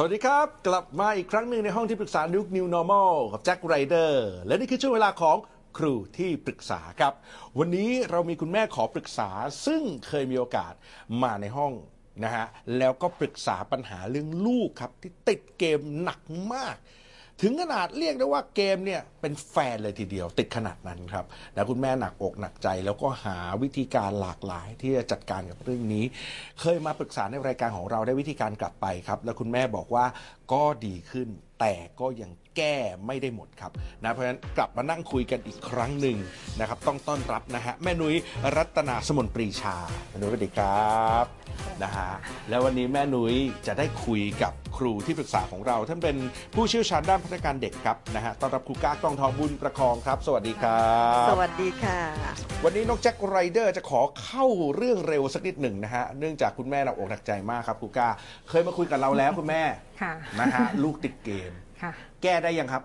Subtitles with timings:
[0.00, 5.36] สวัสดีครับ กลับมาอีกครั้งหนึ่งในห้องที่ปรึกษา New New Normal กับแจ็คไรเดอร์และนี่คือช่วงเวลาของ
[5.78, 7.12] ครูที่ปรึกษาครับ
[7.58, 9.30] วันนี้เรามีคุณแม่ขอปรึกษา
[9.66, 10.72] ซึ่งเคยมีโอกาส
[11.22, 11.72] มาในห้อง
[12.24, 12.46] นะฮะ
[12.78, 16.20] แล้วก็ปรึกษาปัญหาเรื่องลูกครับที่ติดเกมหนัก
[16.52, 16.76] มาก
[17.42, 21.24] ถึงขนาดเรียกได้ว่าเกมเนี่ยเป็นแฟนเลยทีเดียว ติดขนาดนั้นครับ
[21.54, 26.04] แล้วคุณแม่หนักอกหนักใจ แล้วก็หาวิธีการหลากหลายที่จะจัดการกับเรื่องนี้
[26.60, 30.04] เคยมาปรึกษาในรายการของเราได้วิธีการกลับไปครับ แล้วคุณแม่บอกว่า
[30.52, 31.28] ก็ดีขึ้น
[31.60, 32.74] แต่ก็ยัง แก้
[33.06, 33.72] ไม่ได้หมดครับ
[34.04, 36.16] นะเพราะฉะนั้นกลับมานั่งคุยกันอีกครั้งหนึ่ง
[36.60, 38.14] นะครับต้องต้อนรับนะฮะแม่นุ้ย
[38.56, 39.76] รัตนาสมนปรีชา
[40.10, 41.24] แม่นุ้ยสวัสดีครับ
[41.82, 42.10] นะฮะ
[42.48, 43.34] แล้ววันนี้แม่นุ้ย
[43.66, 46.16] จะได้คุยกับครูที่ปรึกษาของเรา ท่านเป็น
[46.54, 50.88] ผู้เชี่ยวชาญด้านพัฒนาการเด็กครับนะฮะต้อนรับครูก้ากล้องทองบุญประคองครับ สวัสดีครั
[51.24, 51.98] บสวัสดีค่ะ
[52.64, 54.44] วันนี้น้องแจ็คไรเดอร์จะขอเข้า
[54.76, 58.08] เรื่องเร็วสักนิดหนึ่งนะฮะเนื่องจากคุณแม่หนักอกหนักใจมากครับครูก้า
[58.48, 59.62] เคยมาคุยกับเราแล้วคุณแม่
[60.02, 62.82] ค่ะนะฮะลูกติดเกม ค่ะ แก้ได้ยังครับ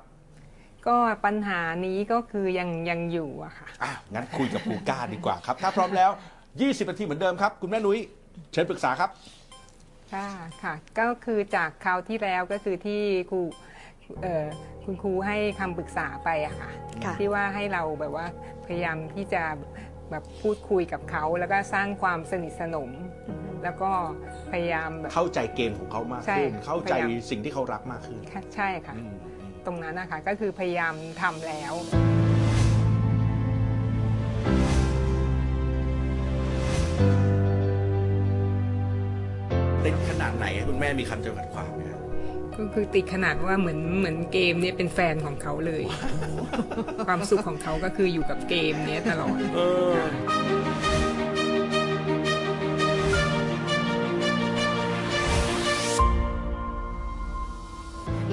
[0.87, 6.11] ก็ปัญหานี้ก็คือยังยังอยู่อะค่ะอะงั้นคุยกับครูก้าดีกว่าครับ ถ้าพร้อมแล้ว
[6.51, 7.99] 20นาทีเหมือนเดิมครับ คุณแม่นุ้ย
[8.51, 9.09] เชิญปรึกษาครับ
[10.13, 10.27] ค่ะ
[10.63, 13.41] ค่ะก็คือจากคราวที่แล้วก็คือที่ครู
[14.21, 14.45] เอ่อ
[14.85, 16.69] คุณครูให้คำปรึกษาไปอะค่ะ
[17.03, 18.25] ค่ะ ที่ว่าให้เราแบบว่า
[18.65, 19.43] พยายามที่จะ
[20.11, 22.89] แบบพูดคุยกับเขา แล้วก็สร้างความสนิทสนม
[23.63, 23.91] แล้วก็
[24.51, 31.73] พยายามแบบ เข้าใจเกมของเขามากใช่ขึ้นเข้าใจพยายาม สิ่งที่เขารักมากขึ้นค่ะใช่ค่ะ อืมอืมตรงนั้นนะคะก็คือพยายามทำแล้ว
[39.85, 42.01] ติดขนาดไหนคุณแม่มีคำจำกัดความไหมครับ
[42.57, 45.83] ก็คือติดขนาดว่าเหมือนเหมือนเกมเนี่ยเป็นแฟนของเขาเลย
[47.07, 49.59] ความสุขของเขาก็คืออยู่กับเกมเนี้ยตลอด เอ
[49.91, 49.93] อ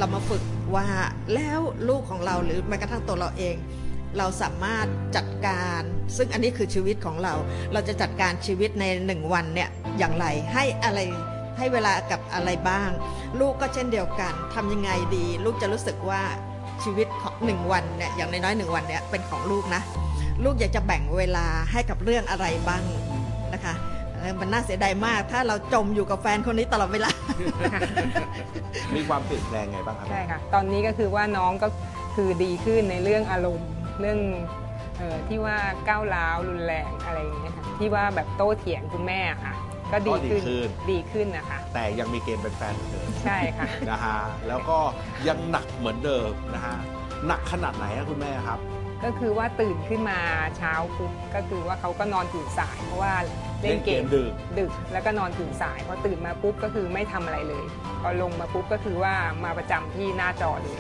[0.01, 0.43] เรามาฝึก
[0.75, 0.87] ว่า
[1.35, 3.57] แล้วลูกของเราหรือแม้กระทั่งตัวเราเอง
[4.19, 5.83] เราสามารถจัดการ
[6.17, 7.35] ซึ่งอันนี้คือชีวิตของเรา
[7.73, 9.69] เราจะจัดการชีวิตในหนึ่งวันเนี่ย
[9.99, 11.01] อย่างไรให้อะไร
[11.59, 12.91] ให้เวลากับอะไรบ้าง
[13.41, 16.23] ลูกก็เช่นเดียวกันทำยังไงดี ลูกจะรู้สึกว่า
[16.85, 19.83] ชีวิตของหนึ่งวันเนี่ยอย่างน้อยๆหนึ่งวันเนี่ยเป็นของลูกนะ
[20.45, 22.83] ลูกอยากจะแบ่งเวลาให้กับเรื่องอะไรบ้าง
[23.55, 23.75] นะคะ
[24.41, 27.11] มันน่าเสียดายมาก ถ้าเราจมอยู่กับแฟนคนนี้ตลอดเวลา
[28.95, 31.69] มีความเปลี่ยนแปลงไงบ้างครับใช่ค่ะ ตอนนี้ก็คือว่าน้องก็
[32.17, 33.71] คือดีขึ้นในเรื่องอารมณ์
[34.01, 34.19] เรื่อง
[34.99, 35.57] เออที่ว่า
[35.89, 39.55] ก้าวร้าวรุนแรงอะไรอย่างเงี้ยค่ะที่ว่าแบบโต้เถียงคุณแม่อะค่ะ
[39.93, 40.43] ก็ดีขึ้น
[40.91, 44.79] ดีขึ้นนะคะ แต่ยังมีเกมเป็นแฟนเหมือนเดิมใช่ค่ะนะฮะแล้วก็
[45.29, 46.77] ยังหนักเหมือนเดิมนะฮะ
[47.27, 48.59] หนักขนาดไหนครับคุณแม่ครับ
[49.05, 50.19] ก็คือว่าตื่นขึ้นมา
[50.57, 53.15] เช้าปุ๊บก็คือว่าเขาก็นอนตื่นสายเพราะว่า
[53.63, 57.65] เล่นเกมเล่นเกมดึกดึกแล้วก็นอนตื่นสายพอตื่นมาปุ๊บก็คือไม่ทำอะไรเลย
[58.03, 60.77] พอลงมาปุ๊บก็คือว่ามาประจำที่หน้าจอเลย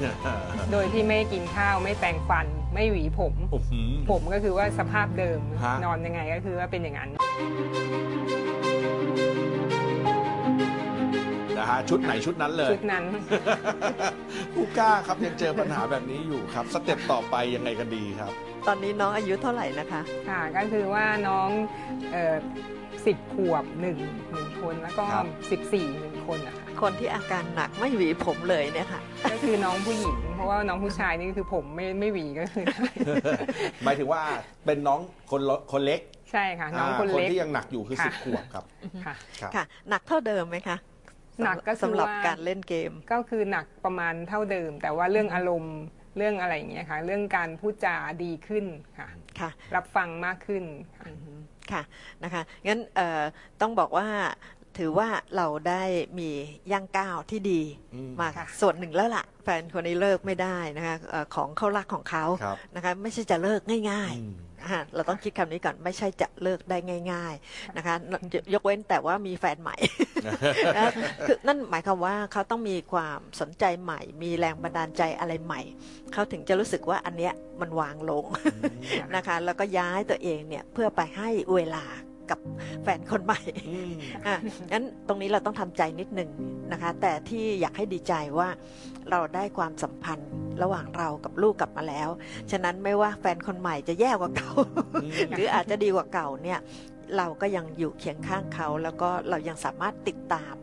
[0.73, 3.71] โดยที่ไม่กินข้าวไม่แปรงฟัน ไม่หวีผมโอ้โห
[4.11, 7.11] ผมก็คือว่าสภาพเดิมฮะนอนยังไงก็คือว่าเป็นอย่างนั้น
[11.59, 13.05] นะฮะชุดไหนชุดนั้นเลยชุดนั้น
[14.55, 18.33] ผู้กล้าครับยังเจอปัญหาแบบนี้อยู่ครับ สเต็ปต่อไปยังไงกันดีครับ
[18.66, 21.48] ตอนนี้น้องอายุเท่าไหร่นะคะ ค่ะก็คือว่าน้อง
[23.06, 23.98] สิบขวบหนึ่ง
[24.32, 29.00] หนึ่งคนแล้วก็ครับ สิบสี่หนึ่งคนนะคะคนที่อาการหนักไม่หวีผมเลยเนี่ยค่ะ
[29.32, 32.65] ก็คือน้องผู้หญิง เพราะว่าน้องผู้ชายนี่คือผมไม่ไม่หวีก็คือ
[33.84, 34.22] หมายถึงว่า
[34.65, 35.00] เป็นน้อง
[35.31, 36.00] คนละคนเล็ก
[36.32, 38.65] ใช่ค่ะ น้องคนคนเล็ก ที่ยังหนักอยู่คือค่ะ สิบขวบครับ
[39.04, 40.76] ค่ะ ครับ ค่ะ หนักเท่าเดิมไหมคะ
[41.44, 45.76] หนักก็คือสำหรับว่า การเล่นเกม ก็คือหนักประมาณเท่าเดิม แต่ว่าเรื่องอารมณ์
[46.17, 48.65] เรื่องอะไรอย่างเงี้ยค่ะ เรื่องการพูดจาดีขึ้น
[48.99, 49.09] ค่ะ
[49.41, 50.65] ค่ะรับฟังมากขึ้น
[50.99, 51.07] ค่ะ
[51.73, 51.83] ค่ะ
[52.25, 53.23] นะคะงั้นเอ่อ
[53.61, 54.09] ต้องบอกว่า
[54.79, 55.83] ถือว่าเราได้
[56.19, 56.31] มี
[56.73, 57.61] ย่างก้าวที่ดี
[57.95, 63.61] อืมมาค่ะส่วนหนึ่งแล้วล่ะ แฟนคนนี้เลิกไม่ได้นะคะเอ่อของเขารักของเขาครับนะคะไม่ใช่จะเลิก
[63.91, 64.50] ง่ายอืมๆอะ
[64.95, 66.79] เราต้องคิดคำนี้ก่อนไม่ใช่จะเลิกได้
[67.12, 67.95] ง่าย ๆนะคะ
[68.33, 69.77] ยยกเว้นแต่ว่ามีแฟนใหม่
[70.77, 70.91] นะ
[71.27, 75.61] คือนั่นหมายความว่าเขาต้องมีความสนใจใหม่ มีแรงบันดาลใจอะไรใหม่
[76.12, 78.25] เขาถึงจะรู้สึกว่าอันเนี้ยมันวางลง
[79.17, 81.85] นะคะ แล้วก็ย้ายตัวเองเนี่ยเพื่อไปให้เวลา
[82.31, 82.38] กับ
[82.82, 83.93] แฟนคนใหม่อืม
[84.27, 84.35] อะ
[84.73, 86.31] งั้นตรงนี้เราต้องทำใจนิดหนึ่ง
[86.73, 88.49] นะคะ แต่ที่อยากให้ดีใจว่า
[89.11, 90.31] เราได้ความสัมพันธ์
[90.62, 92.09] ระหว่างเรากับลูกกลับมาแล้ว
[92.50, 94.53] ฉะนั้นไม่ว่าแฟนคนใหม่จะแย่กว่าเก่า
[95.03, 96.61] อืมหรืออาจจะดีกว่าเก่าเนี่ย
[97.19, 100.55] เราก็ยังอยู่เคียงข้างเขา แล้วก็เรายังสามารถติดตาม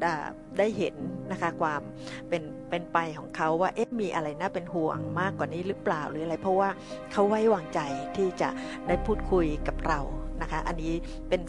[0.00, 0.12] ได้
[0.58, 0.94] ได้เห็น
[1.32, 1.82] นะคะความ
[2.28, 6.70] เป็นเป็นไปของเขาว่าเอ๊ะมีอะไรน่าเป็นห่วงมากกว่านี้หรือเปล่าหรืออะไร เพราะว่า
[7.12, 7.80] เขาไว้วางใจ
[8.16, 8.48] ที่จะ
[8.88, 10.00] ได้พูดคุยกับเรา
[10.42, 10.92] นะคะ อันนี้
[11.28, 11.40] เป็น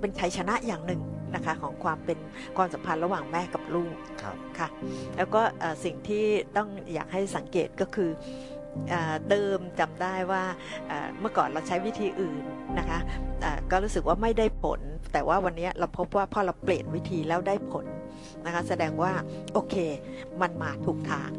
[0.00, 1.00] เป็นชัยชนะอย่างหนึ่ง
[1.34, 2.18] นะคะของความเป็น
[2.56, 4.68] ความสัมพันธ์ระหว่างแม่กับลูกครับค่ะ
[5.16, 6.24] แล้วก็เอ่อสิ่งที่
[6.56, 8.10] ต้องอยากให้สังเกตก็คือ
[8.88, 10.42] เอ่อเดิมจำได้ว่า
[10.88, 12.42] เอ่อเมื่อก่อนเราใช้วิธีอื่น
[12.78, 12.98] นะคะ
[13.40, 14.80] เอ่อก็รู้สึกว่าไม่ได้ผล
[15.12, 17.86] แต่ว่าวันนี้เราพบว่าพอเราเปลี่ยนวิธีแล้วได้ผล
[18.46, 19.12] นะคะแสดงว่า
[19.52, 19.74] โอเค
[20.40, 21.30] มันมาถูกทาง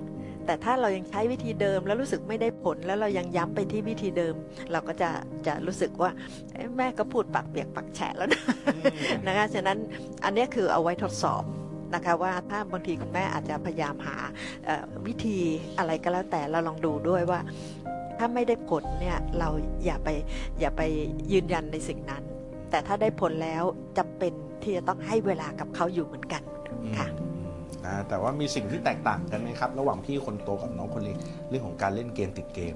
[0.48, 4.36] แต่ถ้าเรายังใช้วิธีเดิมแล้วรู้สึกไม่ได้ผลแล้วเรายังย้ำไปที่วิธีเดิม
[4.72, 5.10] เราก็จะ
[5.48, 6.12] จะรู้สึกว่า
[6.54, 8.44] เอ๊ะแม่ก็พูดปากเปียกปากแฉะแล้วนะ
[9.28, 9.78] นะคะฉะนั้น
[10.24, 11.44] อันเนี้ยคือเอาไว้ทดสอบ
[11.94, 14.18] นะคะว่าถ้าบางทีคุณแม่อาจจะพยายามหา
[14.66, 15.38] เอ่อวิธี
[15.78, 17.40] อะไรก็แล้วแต่เราลองดูด้วยว่า
[18.18, 19.50] ถ้าไม่ได้ผลเนี่ยเรา
[19.86, 20.10] อย่าไป
[20.60, 20.82] อย่าไป
[21.32, 22.24] ยืนยันในสิ่งนั้น
[22.70, 23.64] แต่ถ้าได้ผลแล้ว
[23.98, 26.44] จำเป็นที่จะต้องให้เวลากับเขาอยู่เหมือนกัน
[26.98, 27.08] ค่ะ
[27.88, 31.18] อืมอ่าแต่ว่ามีสิ่งที่แตกต่างกันไหมครับ ระหว่างพี่คนโตกับน้องคนเล็ก
[31.50, 32.76] เรื่องของการเล่นเกมติดเกม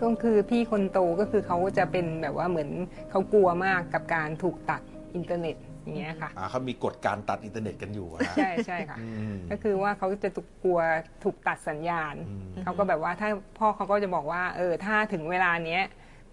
[0.00, 2.70] ก็คือพี่คนโตก็คือเขาจะเป็นแบบว่าเหมือน
[3.10, 4.82] เขากลัวมากกับการถูกตัด
[5.14, 10.80] อินเทอร์เน็ตอย่างเงี้ยค่ะอ่าเขามีกฎการตัดอินเทอร์เน็ตกันอยู่อะฮะใช่ใช่ค่ะอืมก็คือว่าเขาจะถูกกลัว
[11.24, 13.28] ถูกตัดสัญญาณอืมเขาก็แบบว่าถ้า
[13.58, 15.82] พ่อเขาก็จะบอกว่าเออถ้าถึงเวลาเนี้ย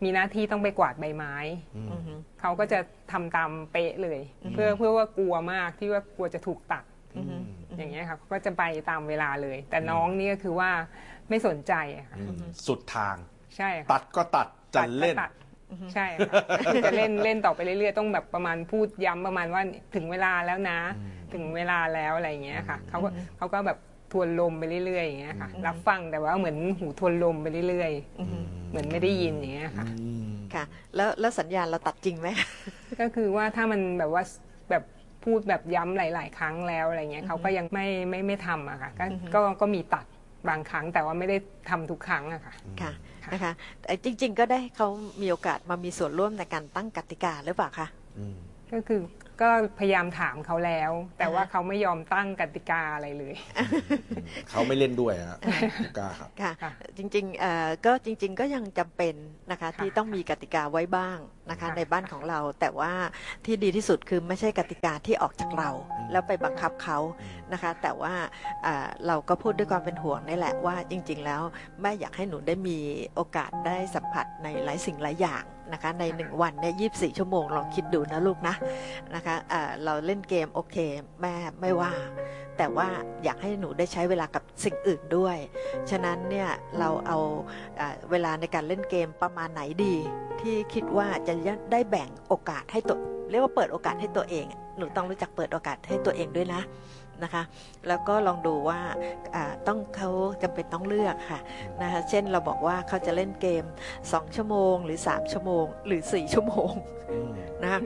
[0.03, 1.35] มีหน้าที่ต้องไปกวาดใบไม้
[1.75, 2.79] อืมอือฮึเขาก็จะ
[3.11, 6.83] ทำตามเป๊ะเลยอืมเพื่อเพื่อว่ากลัวมากที่ว่ากลัวจะถูกตัด
[7.81, 10.69] อือฮึอย่างเงี้ยค่ะเขาก็จะไปตามเวลาเลย แต่น้องนี่ก็คือว่า
[11.29, 13.15] ไม่สนใจอะค่ะอืมสุดทาง
[13.57, 15.41] ใช่ค่ะตัดก็ตัดจะเล่น ตัดก็ตัด
[15.93, 16.33] ใช่ค่ะ
[16.73, 19.61] คือจะเล่นเล่นต่อไปเรื่อยๆต้องแบบประมาณพูดย้ำประมาณว่า
[19.95, 23.77] ถึงเวลาแล้วนะ อืมถึงเวลาแล้วอะไรอย่างเงี้ยค่ะอืมเขาก็เขาก็แบบ
[24.11, 30.63] ทวนลมไปเรื่อยๆอย่างเงี้ยค่ะ อืม รับฟังแต่ว่าเหมือนหูทวนลมไปเรื่อยอือฮึๆเหมือนไม่ได้ยินอย่างเงี้ยค่ะ อืม ค่ะ
[30.95, 32.27] แล้วแล้วสัญญาณเราตัดจริงไหม
[32.99, 34.23] ก็คือว่าถ้ามันแบบว่า
[34.69, 34.83] แบบ
[35.25, 40.05] พูดแบบย้ำหลาย ๆ ครั้งแล้วอะไรเงี้ยเขาก็ยังไม่ไม่ไม่ทำอะค่ะก็อือฮึก็ก็มีตัด
[40.49, 41.37] บางครั้งแต่ว่าไม่ได้
[41.69, 42.91] ทำทุกครั้งอะค่ะค่ะ
[43.23, 44.87] ค่ะนะคะแต่จริง ๆ ก็ได้เขา
[45.21, 47.87] มีโอกาสมามีส่วนร่วมในการตั้งกติกาหรือเปล่าคะ
[48.17, 48.37] อืม
[48.73, 49.01] ก็คือ
[49.41, 53.35] ก็พยายามถามเขาแล้ว แต่ว่าอ่าฮะเขาไม่ยอมตั้งกติกาอะไรเลย
[54.49, 55.37] เขาไม่เล่นด้วยฮะ
[55.83, 59.15] ลูก้าครับค่ะค่ะจริงๆเอ่อก็จริง ๆ ก็ยังจำเป็น
[59.51, 61.17] นะคะค่ะที่ต้องมีกติกาไว้บ้าง
[61.51, 62.91] นะคะค่ะในบ้านของเรา แต่ว่า
[63.45, 66.97] ที่ดีที่สุดคือไม่ใช่กติกาที่ออกจากเราอืมแล้วไปบังคับเขา
[67.53, 68.13] นะคะ แต่ว่า
[68.65, 71.41] อ่าเราก็พูดด้วยความเป็นห่วงนี่แหละว่าจริง ๆ แล้ว
[71.81, 72.77] แม่อยากให้หนูได้มี
[73.15, 75.43] โอกาสได้สัมผัสในหลายสิ่งหลายอย่าง
[75.73, 78.55] นะคะในหนึ่งวันเนี่ยยีิบสี่ชั่วโมงลองคิดดูนะลูกนะ
[79.15, 80.75] นะคะอ่าเราเล่นเกมโอเค
[81.21, 81.91] แม่ไม่ว่า
[82.57, 82.87] แต่ว่า
[83.23, 85.37] อยากให้หนูได้ใช้เวลากับสิ่งอื่นด้วย
[85.89, 86.49] ฉะนั้นเนี่ย
[86.79, 87.17] เราเอา
[87.79, 89.95] อ่าเวลาในการเล่นเกมประมาณไหนดี
[90.41, 91.33] ที่คิดว่าจะ
[91.71, 92.97] ได้แบ่งโอกาสให้ตัว
[93.29, 94.45] เรียกว่าเปิดโอกาสให้ตัวเอง
[94.77, 96.61] หนูต้องรู้จักเปิดโอกาสให้ตัวเองด้วยนะ
[97.23, 97.43] นะคะ
[97.87, 98.79] แล้วก็ลองดูว่า
[99.35, 100.09] อ่าต้องเขา
[100.41, 101.39] จำเป็นต้องเลือกค่ะ
[101.81, 103.63] นะคะเช่นเราบอกว่าเขาจะเล่นเกม
[103.99, 106.71] 2 ชั่วโมง หรือ 3 ชั่วโมง หรือ 4 ชั่วโมง
[107.11, 107.29] อืม
[107.63, 107.79] นะคะ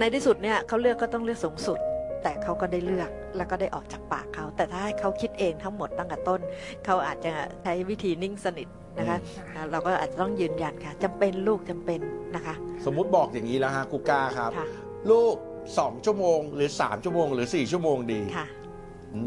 [0.00, 1.78] ในที่สุดเนี่ยเขาเลือกก็ต้องเลือกสูงสุด
[2.22, 6.40] แต่เขาก็ได้เลือกแล้วก็ได้ออกจากปากเขา แต่ถ้าให้เขาคิดเองทั้งหมดตั้งแต่ต้น
[6.84, 9.18] เขาอาจจะใช้วิธีนิ่งสนิทนะคะ
[9.54, 12.00] อ่าเราก็อาจจะต้องยืนยันค่ะจำเป็นลูกจำเป็น
[12.34, 14.66] นะคะ สมมุติบอกอย่างนี้แล้วฮะกูก้าครับค่ะ
[15.10, 15.34] ลูก
[15.70, 18.46] 2ชั่วโมง หรือ3ชั่วโมง หรือ4ชั่วโมงดีค่ะ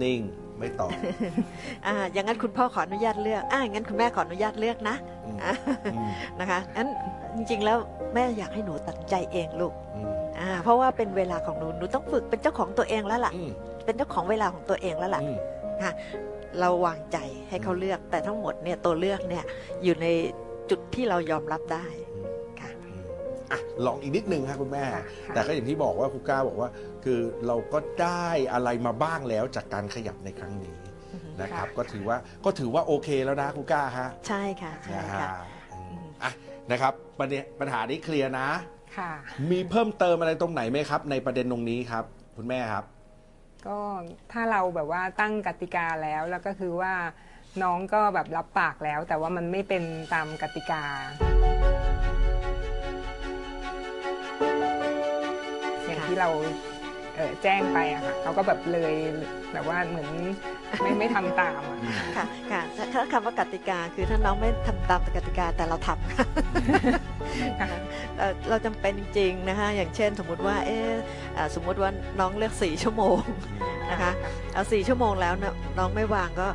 [0.04, 0.22] นิ่ง
[0.60, 0.92] ไม่ตอบ
[1.88, 5.54] อ่าอย่างนั้นคุณพ่อขออนุญาตเลือกอ่างั้นคุณแม่ขออนุญาตเลือกนะอืมอ่า
[5.96, 6.88] อืมนะคะงั้น
[7.36, 7.78] จริงๆแล้ว
[8.14, 9.74] แม่อยากให้หนูตัดสินใจเองลูก
[10.40, 13.52] อืมอ่าเพราะว่าเป็นเวลาของหนูหนูต้องฝึกเป็นเจ้าของตัวเองแล้วล่ะ อืม
[13.86, 15.38] เป็นเจ้าของเวลาของตัวเองแล้วล่ะอืม
[16.60, 17.18] เราวางใจ
[17.50, 19.44] ให้เขาเลือกแต่ทั้งหมดเนี่ยตัวเลือกเนี่ย
[19.84, 20.08] อยู่ใน
[20.70, 21.86] จุดที่เรายอมรับได้
[22.62, 23.02] ค่ะ อืม
[23.52, 26.70] อะลองอีกนิดนึงครับคุณแม่ ค่ะค่ะ แต่ก็อย่างที่บอกว่าครูก้าบอกว่า
[27.04, 30.74] คือเราก็ได้อะไรมาบ้างแล้วจากการขยับในครั้งนี้
[31.42, 35.30] นะครับก็ถือว่าก็ถือว่าโอเคแล้วนะครูก้าฮะใช่ค่ะใช่นะค่ะฮะ
[35.74, 36.32] อืมอะ
[36.72, 38.48] นะครับประเด็นปัญหานี้เคลียร์นะ
[38.98, 39.12] ค่ะ
[39.52, 42.04] มีเพิ่มเติมอะไรตรงไหนไหมครับ ในประเด็นตรงนี้ครับ
[42.38, 42.86] คุณแม่ครับ
[43.68, 43.78] ก็
[44.32, 46.94] ถ้าเราแบบว่าตั้งกติกาแล้วแล้วก็คือว่า
[47.64, 49.84] น้องก็แบบรับปากแล้ว แต่ว่ามันไม่เป็น
[50.14, 50.84] ตามกติกา
[55.86, 56.30] อย่างที่เรา
[57.16, 58.94] เอ่อแจ้งไปอะค่ะเขาก็แบบเลย
[59.54, 60.10] แบบว่าเหมือน
[60.82, 61.80] ไม่ไม่ทำตามอะ
[62.18, 62.62] ค่ะค่ะ
[62.94, 66.26] ถ้าคำว่ากติกาคือถ้าน้องไม่ทำตามกติกาแต่เราทำค่ะ
[67.60, 67.68] ค่ะ
[68.18, 70.92] เอ่อเราจำเป็นจริงๆนะคะอย่างเช่นสมมุติว่าเออ
[71.38, 73.18] อ่าสมมุติว่าน้องเลือกสี่ชั่วโมง
[73.92, 74.12] นะคะ
[74.54, 76.48] เอาสี่ชั่วโมงแล้วนะน้องไม่วางก็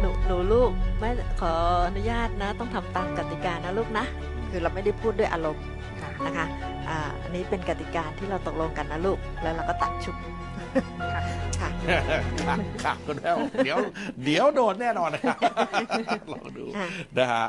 [0.00, 1.52] หนูหนูลูกไม่ขอ
[1.86, 4.04] อนุญาตนะ ต้องทำตามกติกานะลูกนะ
[4.50, 5.64] คือเราไม่ได้พูดด้วยอารมณ์
[6.00, 6.46] ค่ะนะคะ
[6.88, 10.16] อ่าอันนี้เป็นกติกาที่เราตกลงกันนะลูกแล้วเราก็ตัดชุบ
[11.60, 12.00] ค่ะค่ะ
[12.46, 13.78] ค่ะค่ะคุณแม่บอกเดี๋ยว
[14.24, 15.38] เดี๋ยวโดนแน่นอนนะครับ
[16.32, 16.86] ลองดูค่ะ
[17.18, 17.46] นะฮะ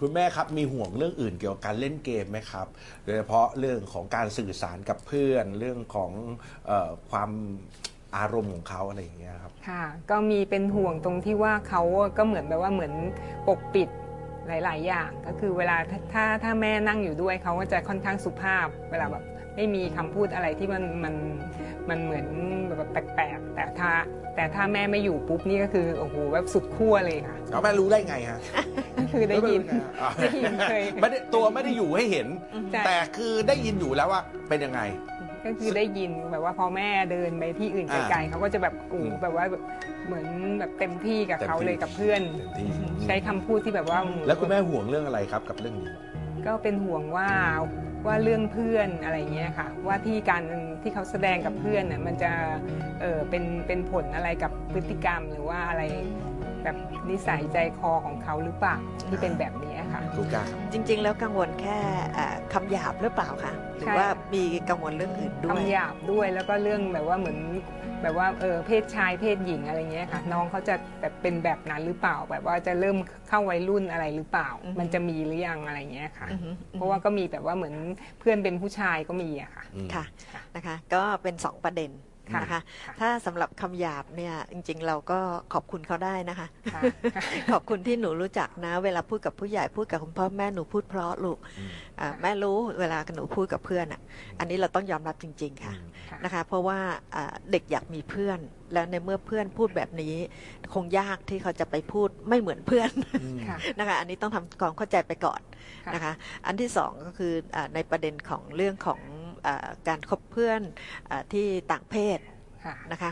[0.00, 2.66] คุณแม่ครับมีห่วงเรื่องอื่นเกี่ยวกับการเล่นเกมไหมครับ
[3.04, 6.12] โดยเฉพาะเรื่องของการสื่อสารกับเพื่อนเรื่องของ
[6.66, 7.30] เออความ
[8.16, 11.82] อารมณ์ของเขาอะไรอย่างเงี้ยครับ ค่ะ ก็มีเป็นห่วงตรงที่ว่าเขา
[12.18, 12.92] ก็เหมือนแบบว่าเหมือน
[13.48, 13.88] ปกปิด
[14.48, 19.24] หลาย ๆ อย่าง ก็คือเวลาถ้าถ้าถ้าแม่นั่งอยู่ด้วยเขาก็จะค่อนข้างสุภาพ เวลาแบบ
[19.56, 21.14] ไม่มีคำพูดอะไรที่มันมัน
[21.88, 22.26] มันเหมือน
[22.92, 23.90] แบบแปลกๆ แต่ถ้า
[24.36, 28.38] แต่ถ้าแม่ไม่อยู่ปุ๊บนี่ก็คือโอ้โหแบบสุดขั้วเลยค่ะแล้วแม่รู้ได้ไงฮะ
[28.96, 29.60] ก็คือได้ยิน
[30.00, 32.26] อ่าได้ยินเคยไม่ได้ตัวไม่ได้อยู่ให้เห็น
[32.72, 34.80] ใช่แต่คือได้ยินอยู่แล้วว่าเป็นยังไง
[35.44, 39.62] ก็คือได้ยินแบบว่าพอแม่เดินไปที่อื่นอ่าไกลๆเขาก็จะแบบโอ้อืโหมแบบว่าแบบ
[40.06, 40.26] เหมือน
[40.58, 42.68] แบบเต็มที่กับเขาเต็มที่เลยกับเพื่อนเต็มที่
[43.04, 45.90] ใช้คำพูดที่แบบว่า แล้วคุณแม่ห่วงเรื่องอะไรครับกับเรื่องนี้
[46.46, 47.28] ก็เป็นห่วงว่า
[48.06, 50.42] ว่าเรื่องเพื่อนอะไรเงี้ยค่ะว่าที่การ
[50.82, 52.32] ที่เขาแสดงกับเพื่อนน่ะมันจะ
[53.00, 55.82] เออเป็นเป็นผลอะไรกับพฤติกรรมหรือว่าอะไร
[56.64, 56.76] แบบ
[57.10, 58.76] นิสัยใจคอของเขาหรือเปล่า
[59.08, 61.78] ที่เป็นแบบนี้ค่ะลูกกาครับจริง ๆ แล้วกังวลแค่
[62.16, 67.38] อ่าคำหยาบหรือเปล่าคะหรือใช่ว่ามีกังวลเรื่องอื่นด้วยคำหยาบด้วยแล้วก็เรื่องแบบว่าเหมือน
[68.02, 72.96] แบบว่าเออเพศชายเพศหญิงอะไรเงี้ยค่ะ น้องเขาจะแบบเป็นแบบนั้นหรือเปล่า แบบว่าจะเริ่ม
[73.28, 77.74] เข้าวัยรุ่นอะไรหรือเปล่าอือฮึมันจะมีหรือยังอะไรเงี้ยค่ะอือฮึเพราะว่าก็มีแบบว่าเหมือน
[78.20, 81.90] เพื่อนเป็นผู้ชายก็มีอะค่ะอืมค่ะค่ะนะคะ ก็เป็นสองประเด็น
[82.32, 85.18] ค่ะนะคะค่ะถ้าสำหรับคำหยาบเนี่ยจริงๆ เราก็
[85.52, 86.82] ขอบคุณเขาได้นะคะ ค่ะ
[87.52, 94.00] ขอบคุณที่หนูรู้จักนะ เวลาพูดกับผู้ใหญ่พูดกับคุณพ่อแม่หนูพูดเพราะลูกอืม อ่าแม่รู้เวลาหนูพูดกับเพื่อนอะ
[94.38, 95.74] อันนี้เราต้องยอมรับจริง ๆ ค่ะ
[96.10, 96.78] ค่ะนะคะเพราะว่า
[97.14, 98.38] อ่าเด็กอยากมีเพื่อน
[98.72, 100.14] แล้วในเมื่อเพื่อนพูดแบบนี้
[100.74, 102.90] คงยากที่เขาจะไปพูดไม่เหมือนเพื่อน
[103.22, 105.40] อืม ค่ะ นะคะอันนี้ต้องทำความเข้าใจไปก่อน
[105.86, 106.12] ค่ะ นะคะ
[106.46, 109.25] อันที่สองก็คืออาในประเด็นของเรื่องของอา
[109.88, 110.60] การคบเพื่อน
[111.10, 112.18] อาที่ต่างเพศ
[112.64, 113.10] ค่ะนะคะ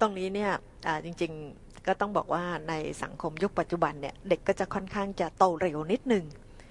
[0.00, 0.50] ตรงนี้เนี่ย
[0.86, 6.24] อ่าจริงๆก็ต้องบอกว่าในสังคมยุคปัจจุบันเนี่ยเด็กก็จะค่อนข้างจะโตเร็วนิดนึง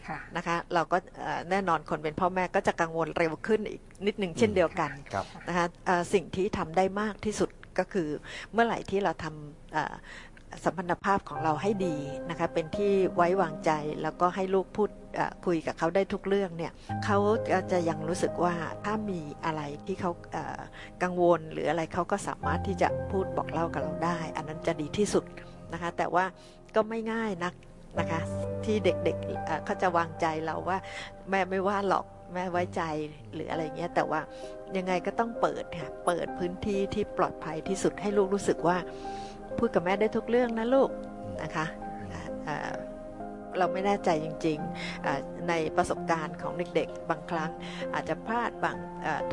[0.07, 8.09] ค่ะนะคะเราก็เอ่อแน่นอนคนเป็นพ่อแม่ก็จะกังวลเร็วขึ้นอีกนิดนึงเช่นเดียวกันครับนะคะเอ่อสิ่งที่ทำได้มากที่สุดก็คือ
[8.51, 9.93] เมื่อไหร่ที่เราทำเอ่อ
[10.63, 11.95] สัมพันธภาพของเราให้ดี
[12.29, 13.71] นะคะเป็นที่ไว้วางใจ
[14.01, 14.89] แล้วก็ให้ลูกพูด
[15.45, 16.71] คุยกับเขาได้ทุกเรื่องเนี่ย
[17.05, 17.17] เขา
[17.71, 18.53] จะยังรู้สึกว่า
[18.85, 20.11] ถ้ามีอะไรที่เขา
[21.03, 25.25] กังวลหรืออะไรเขาก็สามารถที่จะพูดบอกเล่ากับเราได้ อันนั้นจะดีที่สุด
[25.73, 26.25] นะคะแต่ว่า
[26.75, 27.53] ก็ไม่ง่ายนัก
[27.99, 28.21] นะคะ
[28.65, 30.77] ที่เด็กๆเเขาจะวางใจเราว่า
[31.29, 32.81] แม่ไม่ว่าหรอกแม่ไว้ใจ
[33.33, 34.21] หรืออะไรเงี้ยแต่ว่า
[34.77, 38.77] ยังไงก็ต้องเปิดค่ะเปิดพื้นที่ที่ปลอดภัยที่สุดให้ลูกรู้สึกว่า
[39.59, 40.89] พูดกับแม่ได้ทุกเรื่องนะลูก
[41.43, 41.65] นะคะ
[43.59, 47.51] เราไม่แน่ใจจริงๆ ในประสบการณ์ของเด็กๆ บางครั้ง
[47.93, 48.77] อาจจะพลาดบ้าง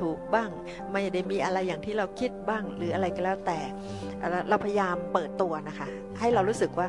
[0.01, 0.51] ถูกบ้าง
[0.93, 3.59] ไม่ได้มีอะไรอย่างที่เราคิดบ้างหรืออะไรก็แล้วแต่
[4.49, 5.89] เราพยายามเปิดตัวนะคะ
[6.21, 6.89] ให้เรารู้สึกว่า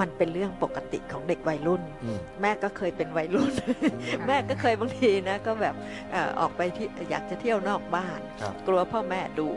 [0.00, 3.52] มันเป็นเรื่องปกติของเด็กวัยรุ่นอืมแม่ก็เคยเป็นวัยรุ่น
[4.26, 5.74] แม่ก็เคยบางทีนะก็แบบ
[6.12, 9.48] เอ่อออกไปที่อยากจะเที่ยวนอกบ้านครับกลัวพ่อแม่ดู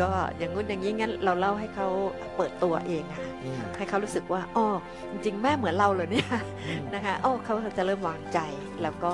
[0.00, 1.88] ก็อย่างงู้นอย่างนี้งั้นเราเล่าให้เขา
[2.36, 4.66] เปิดตัวเองอะค่ะอืมให้เขารู้สึกว่าอ้อ
[5.10, 6.28] จริงๆแม่เหมือนเราเลยเนี่ย
[6.94, 8.38] นะคะอ้อเขาจะเริ่มวางใจ
[8.82, 9.12] แล้วก็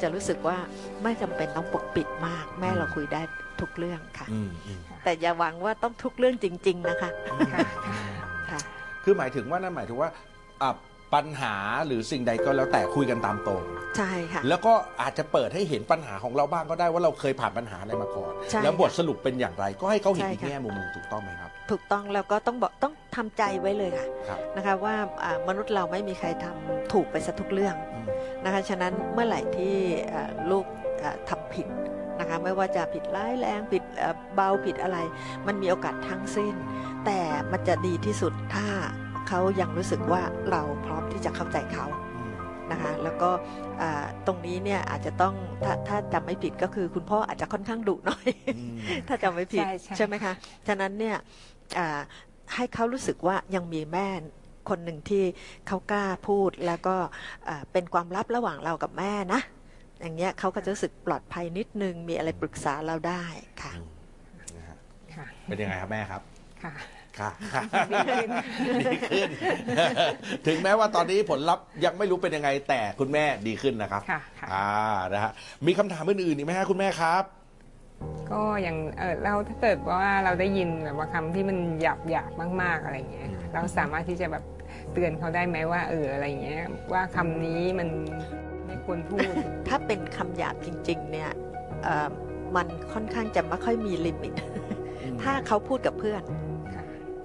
[0.00, 0.56] จะรู้สึกว่า
[1.02, 3.22] ไม่จำเป็นต้องปกปิดมาก แม่เราคุยได้
[3.60, 7.10] ทุกเรื่องค่ะอืมอืมแต่อย่าหวังว่าต้องทุกเรื่องจริง ๆ นะคะ
[9.04, 10.10] ค่ะค่ะคือหมายถึงว่านั่นหมายถึงว่า
[10.62, 10.70] อะ
[11.14, 11.54] ปัญหา
[11.86, 13.62] หรือสิ่งใดก็แล้วแต่คุยกันตามตรง
[13.96, 24.94] ใช่ค่ะ แล้วก็อาจจะเปิดให้เห็นปัญหาของเราบ้างก็ได้ว่าเราเคยผ่านปัญหาอะไรมาก่อน ใช่แล้วบทสรุปเป็นอย่างไร ก็ให้เขาเห็นใช่อีกค่ะ แง่มุมหนึ่งถูกต้องไหมครับ ถูกต้องแล้วก็ต้องบอกต้องทำใจไว้เลยค่ะครับ นะคะว่า
[25.24, 28.06] อ่ามนุษย์เราไม่มีใครทำถูกไปซะทุกเรื่องอืม
[28.44, 29.74] นะคะฉะนั้นเมื่อไหร่ที่
[30.12, 30.64] อ่าลูก
[31.02, 31.68] อ่าทำผิด
[32.20, 34.98] นะคะไม่ว่าจะผิดร้ายแรงผิดเอ่อเบาผิดอะไร
[35.46, 36.54] มันมีโอกาสทั้งสิ้น
[37.04, 37.20] แต่
[37.52, 38.66] มันจะดีที่สุดถ้า
[39.28, 42.34] เขายังรู้สึกว่าเราพร้อมที่จะเข้าใจเขาอืม
[42.72, 43.30] นะคะแล้วก็
[43.82, 45.34] อ่าตรงนี้เนี่ยอาจจะต้อง
[45.64, 50.34] ถ้าถ้าจำไม่ผิดก็คือคุณพ่ออาจจะค่อนข้างดุหน่อยอืมถ้าจำไม่ผิดใช่ใช่ใช่ไหมคะ
[50.68, 51.16] ฉะนั้นเนี่ย
[51.78, 52.00] อ่า
[52.54, 54.08] ให้เขารู้สึกว่ายังมีแม่
[54.68, 55.24] คนหนึ่งที่
[55.68, 56.96] เขากล้าพูดแล้วก็
[57.48, 59.40] อ่าเป็นความลับระหว่างเรากับแม่นะ
[60.00, 63.24] อย่างเงี้ยเขาก็จะรู้สึกปลอดภัยนิดนึงมีอะไรปรึกษาเราได้
[63.62, 63.72] ค่ะ
[64.56, 64.78] นะฮะ
[65.14, 66.22] ค่ะเป็นยังไงครับแม่ครับ
[66.62, 66.74] ค่ะ
[67.20, 67.30] ค่ะ
[67.90, 68.28] ดีขึ้น
[68.92, 69.28] ดีขึ้น
[70.46, 74.68] ถึงแม้ว่าตอนนี้ผลลัพธ์ยังไม่รู้เป็นยังไงแต่คุณแม่ดีขึ้นนะครับค่ะค่ะ อ่า
[75.12, 75.32] นะฮะ
[75.66, 77.24] มีคำถามอื่นๆอีกไหมฮะคุณแม่ครับ
[78.30, 84.44] ก็อย่างเออเราถ้าเกิดว่าเราได้ยินแบบว่าคำที่มันหยาบหยาบๆมาก ๆอะไรเงี้ยอืมเราสามารถที่จะแบบ
[84.92, 87.88] เตือนเขาได้ไหมว่า เอออะไรเงี้ยว่าคำนี้มัน
[88.66, 89.32] ไม่ควรพูด
[89.68, 91.30] ถ้าเป็นคำหยาบจริง ๆ เนี่ย
[91.82, 92.08] เอ่อ
[92.56, 94.34] มันค่อนข้างจะไม่ค่อยมีลิมิต
[95.22, 96.53] ถ้าเขาพูดกับเพื่อนค่ะ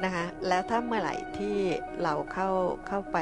[0.04, 1.56] นะคะแล้วถ้าเมื่อไหร่ที่
[2.04, 2.50] เราเข้า
[2.88, 3.18] เข้าไป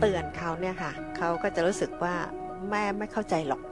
[0.00, 2.14] เตือนเขาเนี่ยค่ะเขาก็จะรู้สึกว่า
[2.70, 3.62] แม่ไม่เข้าใจหรอก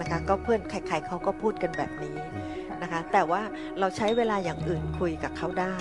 [0.00, 2.16] นะคะก็เพื่อนใครๆเขาก็พูดกันแบบนี้
[2.82, 3.42] นะคะแต่ว่า
[3.80, 5.76] เราใช้เวลาอย่างอื่นคุยกับเขาได้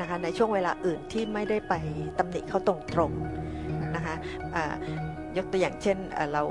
[0.00, 1.74] นะคะในช่วงเวลาอื่นที่ไม่ได้ไป
[2.18, 4.14] ตำหนิเขาตรงๆนะคะ
[5.36, 5.98] ยกตัวอย่างเช่น
[6.32, 6.42] เรา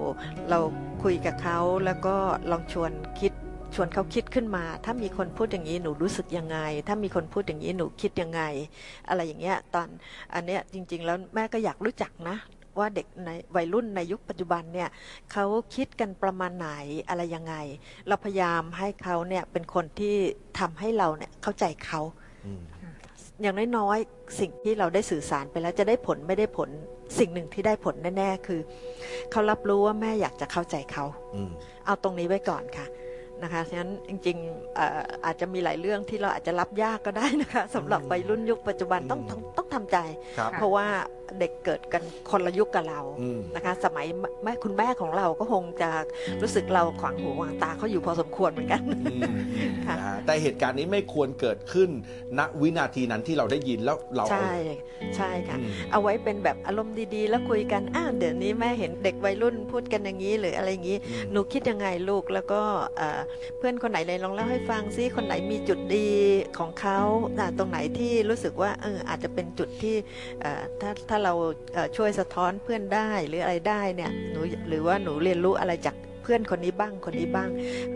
[0.50, 0.60] เรา
[1.04, 2.16] คุยกับเขาแล้วก็
[2.52, 3.32] ลองชวนคิด
[3.76, 8.42] ชวนเขาคิดขึ้นมา ถ้ามีคนพูดอย่างนี้หนูรู้สึกยังไง ถ้ามีคนพูดอย่างนี้หนูคิดยังไง
[9.08, 9.88] อะไรอย่างเงี้ยตอน
[10.34, 12.38] อันเนี้ยจริง ๆ แล้วแม่ก็อยากรู้จักนะ
[12.80, 14.90] ว่าเด็กในวัยรุ่นในยุคปัจจุบันเนี่ย
[15.32, 16.70] เขาคิดกันประมาณไหน
[17.10, 17.56] อะไรยังไง
[18.08, 20.16] เราพยายามให้เขาเนี่ยเป็นคนที่
[20.60, 22.02] ทำให้เราเนี่ยเข้าใจเขา
[22.46, 22.62] อืม
[23.42, 26.70] อย่างน้อยๆสิ่งที่เราได้สื่อสารไปแล้วจะได้ผลไม่ได้ผล
[27.20, 28.60] สิ่งหนึ่งที่ได้ผลแน่ ๆ คือ
[29.32, 31.50] เขารับรู้ว่าแม่อยากจะเข้าใจเขาอืม
[31.86, 32.86] เอาตรงนี้ไว้ก่อนค่ะ
[33.44, 39.98] นะคะฉะนั้นจริงๆเอ่ออาจจะมีหลายเรื่องที่เราอาจจะรับยากก็ได้นะคะสำหรับวัยรุ่นยุคปัจจุบันต้องต้องต้องทำใจ
[40.38, 40.88] ครับ เพราะว่า
[41.40, 44.06] เด็กเกิดกันคนละยุคกับเราอืมนะคะ สมัย
[44.44, 45.90] แม่คุณแม่ของเราก็คงจะ
[46.42, 49.22] รู้สึกเราขวางหูขวางตาเขาอยู่พอสมควรเหมือนกันอืม
[49.58, 51.90] อืมค่ะนะฮะแต่เหตุการณ์นี้ไม่ควรเกิดขึ้น
[52.40, 54.54] ณวินาทีนั้นที่เราได้ยินแล้วเราใช่
[55.16, 62.62] ใช่ค่ะอืมเอาไว้เป็นแบบอารมณ์ดีๆ แล้วคุยกันอ้าวเดี๋ยวนี้แม่เห็นเด็กวัยรุ่นพูดกันอย่างนี้หรืออะไรอย่างนี้อืมหนูคิดยังไงลูกแล้วก็
[62.98, 63.20] เอ่อ
[63.58, 66.10] เพื่อนคนไหนเลยลองเล่าให้ฟังซิคนไหนมีจุดดี
[66.58, 67.00] ของเขา
[67.40, 69.96] อะตรงไหนที่รู้สึกว่าเอออาจจะเป็นจุดที่
[70.42, 71.34] เอ่อถ้าถ้าเรา
[71.74, 77.50] เอ่อช่วยสะท้อนเพื่อนได้หรืออะไรได้เนี่ยหนูหรือว่าหนูเรียนรู้อะไรจากเพื่อนคนนี้บ้างคนนี้บ้าง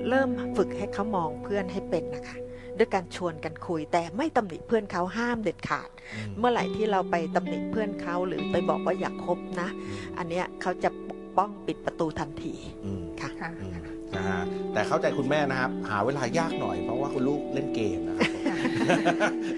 [0.09, 2.37] เริ่มฝึกให้เขามองเพื่อนให้เป็นนะคะ
[2.77, 9.69] ด้วยการชวนกันคุยแต่ไม่ตำหนิเพื่อนเขาห้ามเด็ดขาดอืมเมื่อไหร่ที่เราไปตำหนิเพื่อนเขาหรือไปบอกว่าอย่าคบนะ
[10.17, 12.53] อันเนี้ยเขาจะปกป้องปิดประตูทันที
[12.85, 13.71] อืมค่ะค่ะอืม
[14.15, 14.41] นะฮะ
[14.73, 18.31] แต่เข้าใจคุณแม่นะครับ หาเวลายากหน่อยเพราะว่าคุณลูกเล่นเกมนะครับ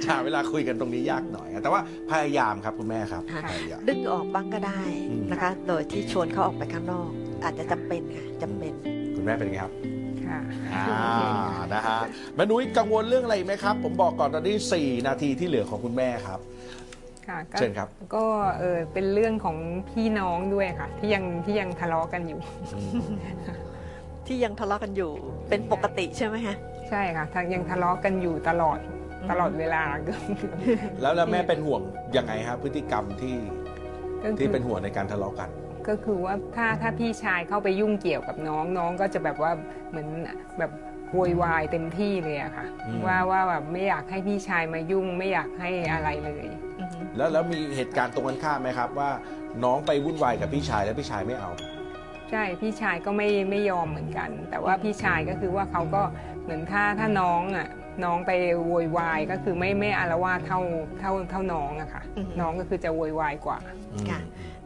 [0.09, 7.09] หาเวลาคุยกันตรงนี้ยากหน่อย แต่ว่าพยายามครับคุณแม่ครับค่ะพยายามดึงออกบ้างก็ได้อืมนะคะ โดยที่ชวนเขาออกไปข้างนอก
[7.43, 8.73] อาจจะจำเป็นค่ะจำเป็น
[9.15, 9.73] คุณแม่เป็นไงครับ
[10.27, 10.39] ค่ะ
[10.73, 10.85] อ่า
[11.73, 11.99] นะฮะ
[12.35, 16.39] แม่นุ้ยกังวลเรื่องอะไรไหมครับ ผมบอกก่อนตอนนี้ 4 นาทีที่เหลือของคุณแม่ครับ
[17.27, 18.25] ค่ะก็เชิญครับ ก็
[18.59, 19.57] เออเป็นเรื่องของ
[19.89, 22.39] พี่น้องด้วยค่ะ ที่ยังที่ยังทะเลาะกันอยู่
[24.27, 25.11] ที่ยังทะเลาะกันอยู่
[25.49, 26.55] เป็นปกติใช่ไหมคะ
[26.89, 28.98] ใช่ค่ะทั้งยังทะเลาะกันอยู่ตลอดอืม
[29.29, 30.13] ตลอดเวลาก็
[31.01, 31.81] แล้วแล้วแม่เป็นห่วง
[32.17, 33.35] ยังไงครับพฤติกรรมที่
[34.23, 35.49] ก็คือที่เป็นห่วงในการทะเลาะกัน
[35.87, 39.51] ก็คือว่าถ้าถ้าพี่ชายเข้าไปยุ่งเกี่ยวกับน้องน้องก็จะแบบว่า
[39.89, 40.07] เหมือน
[40.59, 40.71] แบบ
[41.13, 46.45] โวยวายเต็มที่เลยอะค่ะอืมว่าว่าแบบไม่อยากให้พี่ชายมายุ่งไม่อยากให้อะไรเลย
[46.79, 49.09] อือฮึแล้วแล้วมีเหตุการณ์ตรงกันข้ามไหมครับ ว่า
[49.63, 51.51] น้องไปวุ่นวายกับพี่ชายแล้วพี่ชายไม่เอา
[52.31, 56.01] ใช่พี่ชายก็ไม่ไม่ยอมเหมือนกัน แต่ว่าพี่ชายก็คือว่าเขาก็
[56.43, 57.67] เหมือนถ้าถ้าน้องอะ
[58.05, 58.31] น้องไป
[58.67, 60.59] โวยวายก็คือไม่ไม่อารวาสเท่า
[60.99, 62.03] เท่าเท่าน้องอะค่ะ
[62.39, 63.57] น้องก็คือจะโวยวายกว่า
[64.09, 64.19] ค่ะ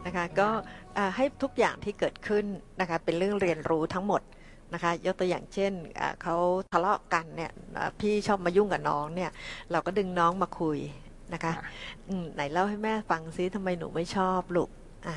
[0.06, 0.50] นะคะก็
[0.98, 2.46] อ่าให้ทุกอย่างที่เกิดขึ้น
[2.80, 4.22] นะคะเป็นเรื่องเรียนรู้ทั้งหมด
[4.74, 6.36] นะคะยกตัวอย่างเช่นอ่าเขา
[6.74, 9.32] ทะเลาะกันเนี่ยอ่าพี่ชอบมายุ่งกับน้องเนี่ย
[9.72, 10.78] เราก็ดึงน้องมาคุย
[11.34, 11.64] นะคะค่ะ
[12.08, 14.70] อืมไหนเล่าให้แม่ฟังซิทำไมหนูไม่ชอบลูก
[15.08, 15.16] อ่า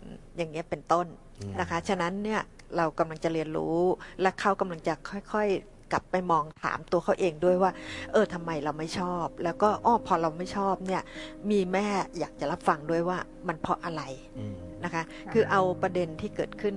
[0.00, 1.06] อืมอย่างเงี้ยเป็นต้น
[1.40, 2.40] อืม นะคะฉะนั้นเนี่ย
[2.76, 3.78] เรากำลังจะเรียนรู้
[4.20, 4.94] และเขากำลังจะ
[5.32, 7.70] ค่อยๆ กลับไปมองถามตัวเขาเองด้วยว่า
[8.12, 11.02] เออทำไมเราไม่ชอบ แล้วก็อ้อพอเราไม่ชอบเนี่ย
[11.50, 14.02] มีแม่อยากจะรับฟังด้วยว่ามันเพราะอะไร
[14.38, 16.74] อืมนะคะ คือเอาประเด็นที่เกิดขึ้น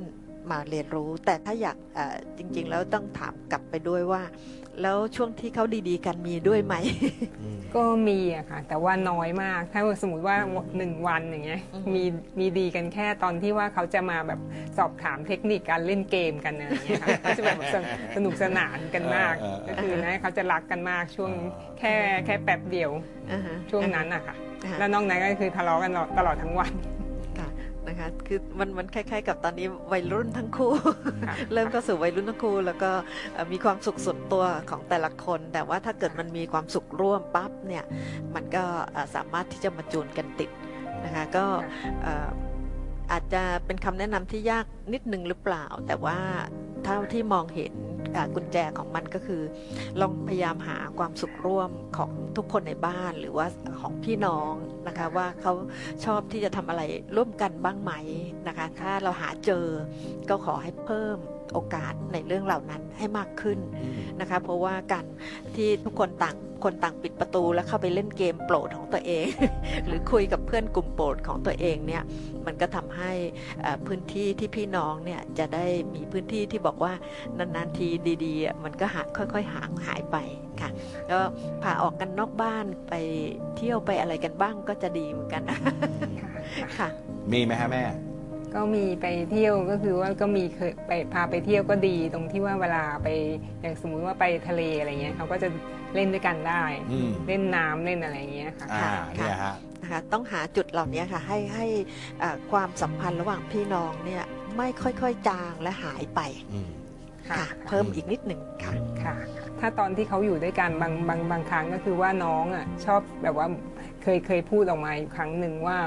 [0.51, 4.21] มาเรียนรู้ แต่ถ้าอยากเอ่อจริง ๆ แล้วต้องถามกลับไปด้วยว่า
[4.81, 6.75] แล้วช่วงที่เขาดีๆ กันมีด้วยไหม
[7.41, 10.37] อืมก็มีอะค่ะ แต่ว่าน้อยมาก ถ้าสมมติว่า
[10.77, 12.03] หนึ่งวันอย่างเงี้ยอือฮึมี
[12.39, 14.39] มีดีกันแค่ตอนที่ว่าเขาจะมาแบบ
[14.77, 17.83] สอบถามเทคนิคการเล่นเกมกันอะไรอย่างเงี้ยค่ะก็จะแบบสน
[18.15, 21.93] สนุกสนานกันมากเออเออเออก็คือนะเขาจะรักกันมากช่วงอ๋อแค่
[22.25, 22.91] แค่แป๊บเดียว
[23.31, 26.92] อ่าฮะช่วงนั้นอะค่ะอ่าฮะแล้วนอกนั้นก็คือทะเลาะกันตลอดทั้งวันค่ะนะ
[28.03, 30.73] คะคือมันมันคล้าย ๆ กับตอนนี้วัยรุ่นทั้งคู่
[31.27, 32.91] ค่ะเริ่มเข้าสู่วัยรุ่นทั้งคู่ แล้วก็
[33.33, 37.85] เอ่อมีความสุขส่วนตัวของแต่ละคน แต่ว่าถ้าเกิดมันมีความสุขร่วมปั๊บเนี่ย
[38.35, 38.63] มันก็
[38.93, 40.49] เอ่อสามารถที่จะมาจูนกันติด
[41.05, 41.45] นะคะก็
[42.03, 42.29] เอ่อ
[43.11, 46.17] อาจจะเป็นคำแนะนำที่ยากนิดนึงหรือเปล่า แต่ว่า
[46.85, 47.73] เท่าที่มองเห็น
[48.35, 49.41] กุญแจของมันก็คือ
[50.01, 53.47] ลองพยายามหาความสุขร่วมของทุกคนในบ้านหรือว่า
[53.81, 54.53] ของพี่น้อง
[54.87, 55.53] นะคะว่าเขา
[56.05, 56.81] ชอบที่จะทำอะไร
[57.15, 57.91] ร่วมกันบ้างไหม
[58.47, 59.65] นะคะ ถ้าเราหาเจอ
[60.29, 61.17] ก็ขอให้เพิ่ม
[61.53, 65.05] โอกาสในเรื่องเหล่านั้นให้มากขึ้นอืมนะคะเพราะว่าการ
[65.55, 69.27] ที่ทุกคนต่างคนต่างปิดประตูแล้วเข้าไปเล่นเกมโปรดของตัวเอง
[69.85, 72.03] หรือคุยกับเพื่อนกลุ่มโปรดของตัวเองเนี่ย
[72.45, 73.11] มันก็ทำให้
[73.61, 76.93] เอ่อพื้นที่ที่พี่น้องเนี่ยจะได้มีพื้นที่ที่บอกว่า
[77.37, 77.87] นานๆที
[78.25, 80.17] ดีๆอะมันก็หายค่อยๆห่างหายไป
[80.61, 80.69] ค่ะ
[81.07, 81.21] แล้ว
[81.63, 82.93] พาออกกันนอกบ้านไป
[83.57, 85.57] เที่ยวไปอะไรกันบ้างก็จะดีเหมือนกันนะ
[86.21, 86.87] ค่ะค่ะ
[87.31, 87.83] มีไหมฮะแม่
[88.55, 93.07] ก็มีไปเที่ยวก็คือว่าก็มีเคยไปพาไปเที่ยวก็ดีตรงที่ว่าเวลาไป
[93.61, 95.49] อย่างสมมุติว่าไปทะเลอะไรเงี้ยเขาก็จะ
[95.95, 101.67] เล่นด้วยกันได้อืม เล่นน้ำเล่นอะไรเงี้ยค่ะ อ่าค่ะเนี่ยฮะ นะคะต้องหาจุดเหล่านี้ค่ะให้ให้
[102.21, 104.23] อ่าความสัมพันธ์ระหว่างพี่น้องเนี่ย
[104.57, 106.21] ไม่ค่อยๆจางและหายไป
[106.53, 106.69] อืม
[107.29, 109.15] ค่ะค่ะ เพิ่มอีกนิดหนึ่งค่ะ ค่ะ
[109.59, 113.47] ถ้าตอนที่เขาอยู่ด้วยกันบางบางบางครั้งก็คือว่าน้องอะชอบแบบว่า
[114.03, 115.77] เคยเคยพูดออกมาอยู่ครั้งหนึ่งว่า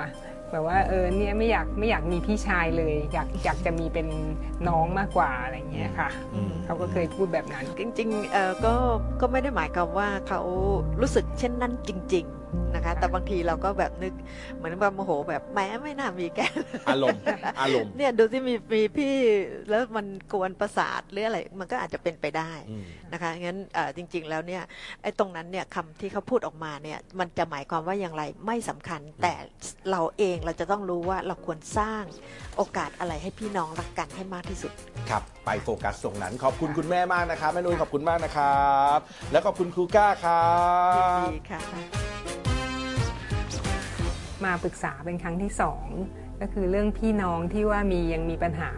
[0.50, 4.06] แบบว่าเออเนี่ยไม่อยากไม่อยากมีพี่ชายเลย อยากอยากจะมีเป็น
[4.68, 8.74] น้องมากกว่าอะไรเงี้ยค่ะอืมเขาก็เคยพูดแบบนั้น จริงๆเอ่อก็
[9.20, 10.40] ก็ไม่ได้หมายความว่าเขา
[11.00, 14.12] รู้สึกเช่นนั้นจริง ๆนะคะ แต่บางทีเราก็แบบนึก
[14.56, 16.40] เหมือนว่าโมโหแบบแหม้ไม่น่ามีแก
[16.88, 17.20] อารมณ์
[17.60, 19.14] อารมณ์เนี่ยดูที่มีมีพี่
[19.68, 24.62] แล้วมันกวนประสาทหรืออะไรมันก็อาจจะเป็นไปได้อืมนะคะงั้นเอ่อจริง ๆ แล้วเนี่ย
[25.02, 29.34] ไอ้ตรงนั้นเนี่ยคำที่เขาพูดออกมาเนี่ยมันจะหมายความว่าอย่างไรไม่สำคัญ แต่
[29.90, 32.02] เราเองเราจะต้องรู้ว่าเราควรสร้าง
[32.56, 34.72] โอกาสอะไรให้พี่น้องรักกันให้มากที่สุด
[35.10, 38.98] ครับ ไปโฟกัสตรงนั้น ขอบคุณคุณแม่มากนะครับแม่นุ้ยขอบคุณมากนะครับ
[39.32, 40.50] แล้วขอบคุณครูก้าครั
[40.96, 42.05] ยินบดีค่ะ
[44.44, 45.86] มาปรึกษาเป็นครั้งที่สอง
[46.40, 48.70] ก็คือเรื่องพี่น้องที่ว่ามียังมีปัญหา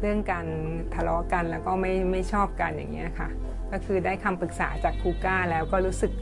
[0.00, 0.46] เรื่องการ
[0.94, 3.28] ทะเลาะกันแล้วก็ไม่ไม่ชอบกันอย่างเงี้ยค่ะ
[3.72, 6.12] ก็คือได้คำปรึกษาจากครูก้าแล้วก็รู้สึก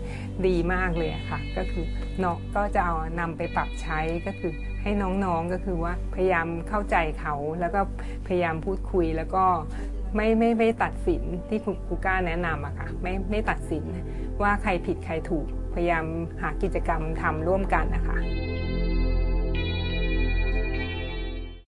[0.46, 1.84] ดีมากเลยค่ะ ก็คือ
[2.20, 4.90] เนาะก็จะเอานำไปปรับใช้ก็คือให้
[5.24, 7.80] น้องๆก็คือว่าพยายามเข้าใจเขาแล้วก็
[8.26, 9.44] พยายามพูดคุยแล้วก็
[10.16, 13.84] ไม่ไม่ไม่ตัดสินที่ครูครูก้าแนะนำอะค่ะไม่ไม่ตัดสิน
[14.42, 16.04] ว่าใครผิดใครถูกพยายาม
[16.42, 18.18] หากิจกรรมทำร่วมกันนะคะ